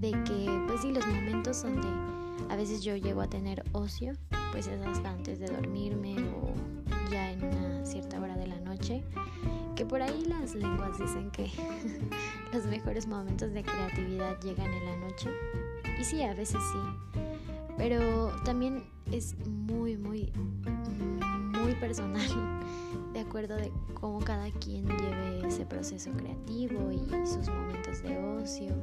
de 0.01 0.11
que 0.11 0.65
pues 0.67 0.83
sí, 0.83 0.93
los 0.93 1.07
momentos 1.07 1.63
donde 1.63 1.89
a 2.51 2.57
veces 2.57 2.83
yo 2.83 2.97
llego 2.97 3.23
a 3.23 3.29
tener 3.29 3.65
ocio, 3.73 4.13
pues 4.53 4.67
es 4.67 4.85
hasta 4.87 5.11
antes 5.11 5.39
de 5.39 5.47
dormirme 5.47 6.17
o 6.35 6.53
ya 7.11 7.33
en 7.33 7.45
una 7.45 7.85
cierta 7.87 8.21
hora 8.21 8.37
de 8.37 8.47
la 8.47 8.61
noche, 8.61 9.03
que 9.75 9.87
por 9.87 10.03
ahí 10.03 10.25
las 10.27 10.55
lenguas 10.55 10.99
dicen 10.99 11.31
que 11.31 11.51
los 12.53 12.67
mejores 12.67 13.07
momentos 13.07 13.53
de 13.53 13.63
creatividad 13.63 14.39
llegan 14.41 14.73
en 14.73 14.85
la 14.85 14.97
noche. 14.97 15.31
Y 15.99 16.05
sí, 16.05 16.23
a 16.23 16.35
veces 16.35 16.61
sí. 16.73 17.19
Pero 17.77 18.33
también 18.45 18.85
es 19.13 19.37
muy, 19.47 19.97
muy, 19.97 20.33
muy 21.63 21.75
personal 21.75 22.29
de 23.13 23.21
acuerdo 23.21 23.57
de 23.57 23.73
cómo 23.95 24.19
cada 24.21 24.51
quien 24.51 24.87
lleve 24.87 25.47
ese 25.47 25.65
proceso 25.65 26.11
creativo 26.13 26.91
y 26.93 27.27
sus 27.27 27.49
momentos 27.49 28.03
de 28.03 28.19
ocio. 28.19 28.75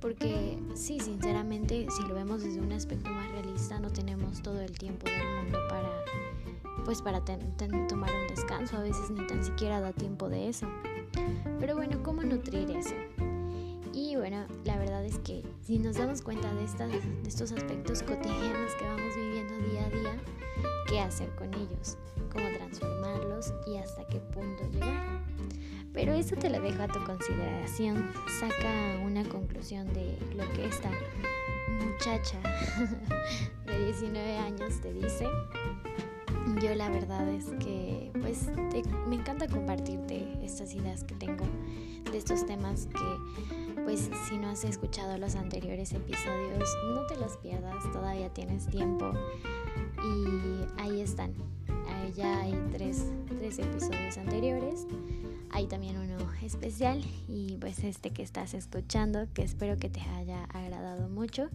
Porque 0.00 0.58
sí, 0.74 1.00
sinceramente, 1.00 1.86
si 1.90 2.02
lo 2.06 2.14
vemos 2.14 2.42
desde 2.42 2.60
un 2.60 2.72
aspecto 2.72 3.10
más 3.10 3.30
realista, 3.32 3.80
no 3.80 3.90
tenemos 3.90 4.42
todo 4.42 4.60
el 4.60 4.72
tiempo 4.72 5.06
del 5.06 5.42
mundo 5.42 5.58
para, 5.68 5.90
pues, 6.84 7.00
para 7.02 7.24
tomar 7.24 8.10
un 8.12 8.26
descanso. 8.28 8.76
A 8.76 8.82
veces 8.82 9.10
ni 9.10 9.26
tan 9.26 9.42
siquiera 9.42 9.80
da 9.80 9.92
tiempo 9.92 10.28
de 10.28 10.48
eso. 10.48 10.68
Pero 11.58 11.76
bueno, 11.76 12.02
¿cómo 12.02 12.22
nutrir 12.22 12.70
eso? 12.70 12.94
Y 13.92 14.16
bueno, 14.16 14.46
la 14.64 14.78
verdad 14.78 14.95
es 15.06 15.18
que 15.20 15.42
si 15.62 15.78
nos 15.78 15.96
damos 15.96 16.20
cuenta 16.20 16.52
de, 16.54 16.64
estas, 16.64 16.90
de 16.90 17.28
estos 17.28 17.52
aspectos 17.52 18.02
cotidianos 18.02 18.74
que 18.74 18.84
vamos 18.84 19.14
viviendo 19.14 19.56
día 19.70 19.86
a 19.86 19.90
día, 19.90 20.20
¿qué 20.88 21.00
hacer 21.00 21.30
con 21.36 21.54
ellos? 21.54 21.96
¿Cómo 22.32 22.48
transformarlos 22.56 23.52
y 23.66 23.76
hasta 23.76 24.04
qué 24.08 24.18
punto 24.18 24.68
llegar? 24.72 25.22
Pero 25.92 26.12
eso 26.12 26.34
te 26.36 26.50
lo 26.50 26.60
dejo 26.60 26.82
a 26.82 26.88
tu 26.88 27.02
consideración. 27.04 28.10
Saca 28.40 29.00
una 29.04 29.24
conclusión 29.28 29.86
de 29.94 30.18
lo 30.36 30.46
que 30.52 30.66
esta 30.66 30.90
muchacha 31.80 32.38
de 33.66 33.86
19 33.86 34.38
años 34.38 34.80
te 34.80 34.92
dice. 34.92 35.26
Yo 36.60 36.74
la 36.74 36.90
verdad 36.90 37.28
es 37.28 37.46
que 37.60 38.10
pues 38.20 38.48
me 39.08 39.16
encanta 39.16 39.46
compartirte 39.46 40.26
estas 40.42 40.74
ideas 40.74 41.04
que 41.04 41.14
tengo 41.14 41.44
de 42.10 42.18
estos 42.18 42.46
temas 42.46 42.86
que 42.86 43.65
pues 43.86 44.10
si 44.28 44.36
no 44.36 44.48
has 44.48 44.64
escuchado 44.64 45.16
los 45.16 45.36
anteriores 45.36 45.92
episodios 45.92 46.68
no 46.92 47.06
te 47.06 47.16
los 47.16 47.36
pierdas, 47.36 47.84
todavía 47.92 48.28
tienes 48.30 48.66
tiempo 48.66 49.12
y 50.02 50.80
ahí 50.80 51.00
están. 51.00 51.32
Ya 52.16 52.40
hay 52.40 52.54
tres, 52.72 53.04
tres 53.38 53.58
episodios 53.58 54.16
anteriores 54.16 54.86
hay 55.56 55.66
también 55.68 55.96
uno 55.96 56.18
especial 56.42 57.02
y 57.28 57.56
pues 57.56 57.82
este 57.82 58.10
que 58.10 58.22
estás 58.22 58.52
escuchando 58.52 59.26
que 59.32 59.42
espero 59.42 59.78
que 59.78 59.88
te 59.88 60.02
haya 60.02 60.44
agradado 60.44 61.08
mucho. 61.08 61.48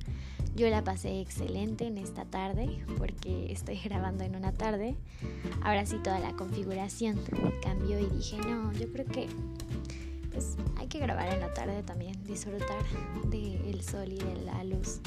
Yo 0.56 0.68
la 0.70 0.84
pasé 0.84 1.22
excelente 1.22 1.86
en 1.86 2.00
esta 2.00 2.26
tarde 2.26 2.84
porque 2.98 3.52
estoy 3.52 3.78
grabando 3.84 4.24
en 4.24 4.36
una 4.36 4.54
tarde. 4.54 4.96
Ahora 5.62 5.86
sí 5.86 5.98
toda 6.04 6.20
la 6.20 6.34
configuración 6.34 7.20
cambió 7.62 8.00
y 8.00 8.08
dije, 8.08 8.38
no, 8.38 8.74
yo 8.74 8.92
creo 8.92 9.06
que 9.06 9.28
pues 10.32 10.56
hay 10.78 10.88
que 10.88 11.00
grabar 11.00 11.32
en 11.34 11.40
la 11.40 11.54
tarde 11.54 11.84
también, 11.84 12.24
disfrutar 12.24 12.84
del 13.30 13.84
sol 13.84 14.12
y 14.12 14.18
de 14.18 14.42
la 14.46 14.64
luz. 14.64 15.00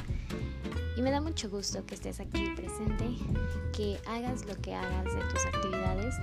Y 0.96 1.02
me 1.02 1.10
da 1.10 1.20
mucho 1.20 1.50
gusto 1.50 1.84
que 1.86 1.94
estés 1.94 2.20
aquí 2.20 2.50
presente, 2.54 3.04
que 3.72 3.98
hagas 4.06 4.44
lo 4.46 4.56
que 4.56 4.74
hagas 4.74 5.04
de 5.04 5.20
tus 5.32 5.46
actividades 5.46 6.14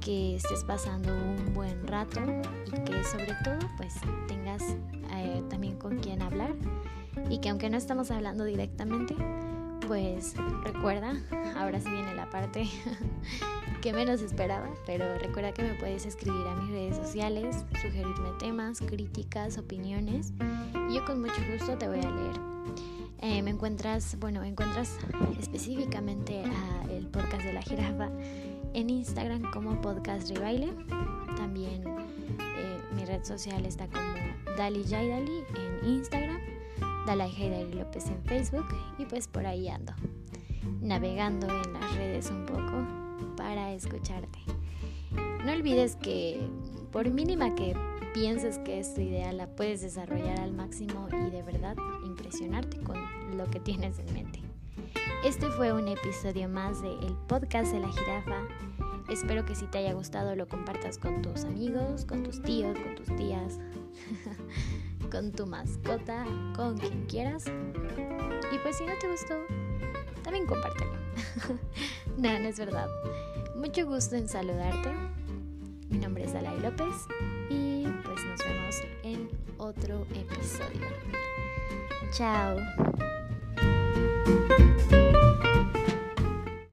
que 0.00 0.36
estés 0.36 0.64
pasando 0.64 1.12
un 1.12 1.52
buen 1.54 1.86
rato 1.86 2.20
y 2.66 2.70
que 2.84 3.04
sobre 3.04 3.34
todo 3.44 3.58
pues 3.76 3.94
tengas 4.26 4.62
eh, 5.14 5.42
también 5.50 5.76
con 5.76 5.98
quien 5.98 6.22
hablar 6.22 6.54
y 7.28 7.38
que 7.38 7.48
aunque 7.48 7.68
no 7.68 7.76
estamos 7.76 8.10
hablando 8.10 8.44
directamente 8.44 9.14
pues 9.88 10.34
recuerda, 10.64 11.14
ahora 11.56 11.80
sí 11.80 11.90
viene 11.90 12.14
la 12.14 12.28
parte 12.28 12.68
que 13.80 13.94
menos 13.94 14.20
esperaba, 14.20 14.68
pero 14.84 15.18
recuerda 15.18 15.52
que 15.52 15.62
me 15.62 15.74
puedes 15.74 16.04
escribir 16.04 16.46
a 16.46 16.54
mis 16.56 16.70
redes 16.70 16.96
sociales, 16.96 17.64
sugerirme 17.80 18.28
temas, 18.38 18.80
críticas, 18.80 19.56
opiniones 19.56 20.34
y 20.90 20.96
yo 20.96 21.04
con 21.06 21.22
mucho 21.22 21.40
gusto 21.50 21.78
te 21.78 21.88
voy 21.88 22.00
a 22.00 22.10
leer. 22.10 22.40
Eh, 23.22 23.42
me 23.42 23.50
encuentras, 23.50 24.18
bueno, 24.20 24.44
encuentras 24.44 24.98
específicamente 25.40 26.44
a 26.44 26.92
el 26.92 27.06
podcast 27.06 27.42
de 27.44 27.54
la 27.54 27.62
jirafa 27.62 28.10
en 28.74 28.90
Instagram 28.90 29.50
como 29.52 29.80
Podcast 29.80 30.28
Rebaile. 30.28 30.70
También 31.36 31.82
eh, 32.38 32.78
mi 32.94 33.06
red 33.06 33.24
social 33.24 33.64
está 33.64 33.86
como 33.86 34.14
Dali 34.58 34.84
Jaidali 34.84 35.44
en 35.56 35.88
Instagram, 35.88 36.37
Dalai 37.08 37.32
Jaidali 37.32 37.72
López 37.72 38.06
en 38.08 38.22
Facebook 38.24 38.66
y 38.98 39.06
pues 39.06 39.28
por 39.28 39.46
ahí 39.46 39.66
ando, 39.70 39.94
navegando 40.82 41.46
en 41.46 41.72
las 41.72 41.96
redes 41.96 42.30
un 42.30 42.44
poco 42.44 42.86
para 43.34 43.72
escucharte. 43.72 44.38
No 45.42 45.52
olvides 45.52 45.96
que 45.96 46.38
por 46.92 47.08
mínima 47.08 47.54
que 47.54 47.74
pienses 48.12 48.58
que 48.58 48.78
es 48.78 48.92
tu 48.92 49.00
idea, 49.00 49.32
la 49.32 49.46
puedes 49.46 49.80
desarrollar 49.80 50.38
al 50.38 50.52
máximo 50.52 51.08
y 51.26 51.30
de 51.30 51.42
verdad 51.42 51.76
impresionarte 52.04 52.78
con 52.80 52.98
lo 53.38 53.48
que 53.48 53.60
tienes 53.60 53.98
en 54.00 54.12
mente. 54.12 54.42
Este 55.24 55.48
fue 55.48 55.72
un 55.72 55.88
episodio 55.88 56.46
más 56.46 56.82
de 56.82 56.92
El 56.92 57.16
Podcast 57.26 57.72
de 57.72 57.80
la 57.80 57.88
Jirafa. 57.88 58.42
Espero 59.08 59.46
que 59.46 59.54
si 59.54 59.64
te 59.66 59.78
haya 59.78 59.94
gustado 59.94 60.36
lo 60.36 60.46
compartas 60.46 60.98
con 60.98 61.22
tus 61.22 61.44
amigos, 61.44 62.04
con 62.04 62.22
tus 62.22 62.42
tíos, 62.42 62.78
con 62.78 62.94
tus 62.96 63.16
tías, 63.16 63.58
con 65.10 65.32
tu 65.32 65.46
mascota, 65.46 66.24
con 66.54 66.76
quien 66.76 67.06
quieras. 67.06 67.44
Y 68.52 68.58
pues 68.58 68.76
si 68.76 68.84
no 68.84 68.92
te 69.00 69.08
gustó, 69.08 69.34
también 70.22 70.46
compártelo. 70.46 70.92
no, 72.16 72.38
no 72.38 72.48
es 72.48 72.58
verdad. 72.58 72.88
Mucho 73.56 73.86
gusto 73.86 74.16
en 74.16 74.28
saludarte. 74.28 74.92
Mi 75.88 75.98
nombre 75.98 76.24
es 76.24 76.32
Dalai 76.32 76.60
López 76.60 76.94
y 77.48 77.84
pues 78.04 78.24
nos 78.24 78.40
vemos 78.40 78.76
en 79.02 79.28
otro 79.58 80.06
episodio. 80.14 80.86
Chao. 82.12 82.56